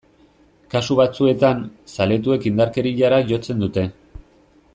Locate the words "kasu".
0.73-0.97